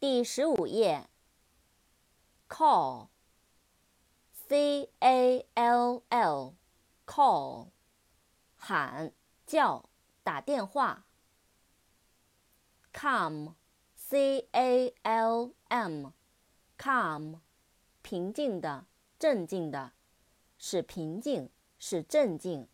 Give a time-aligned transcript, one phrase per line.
[0.00, 1.08] 第十五页
[2.48, 3.06] call
[4.48, 6.54] cal l
[7.06, 7.68] call
[8.56, 9.12] 喊
[9.46, 9.88] 叫
[10.24, 11.06] 打电话
[12.92, 13.54] calm
[13.94, 16.12] calm
[16.76, 17.38] calm
[18.02, 18.86] 平静的
[19.20, 19.92] 镇静的
[20.58, 21.48] 使平静
[21.78, 22.66] 使镇静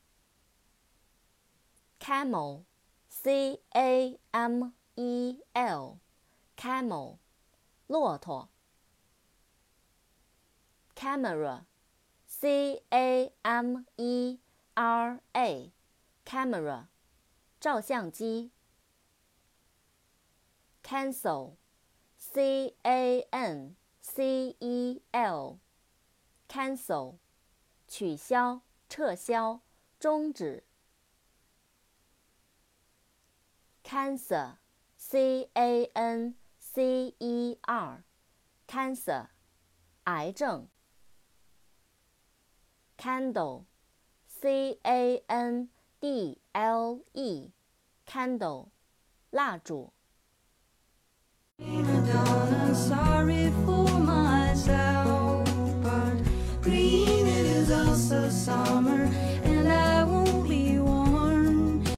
[2.09, 7.19] camel，c a m e l，camel，
[7.87, 8.49] 骆驼。
[10.97, 14.41] camera，c a m e
[14.73, 16.87] r a，camera，
[17.61, 18.53] 照相机。
[20.83, 27.19] cancel，c a n c e l，cancel，
[27.87, 29.61] 取消、撤销、
[30.01, 30.68] 终止。
[33.88, 39.28] cancer，c a n c e r，cancer，
[40.06, 40.68] 癌症。
[42.98, 43.66] candle,
[44.28, 47.52] c a n d l e,
[48.06, 48.70] candle,
[49.32, 49.92] 蜡烛。